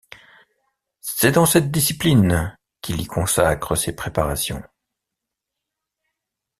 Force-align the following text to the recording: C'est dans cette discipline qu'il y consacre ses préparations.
C'est 1.01 1.33
dans 1.33 1.45
cette 1.45 1.69
discipline 1.69 2.57
qu'il 2.81 2.99
y 3.01 3.05
consacre 3.05 3.75
ses 3.75 3.95
préparations. 3.95 4.63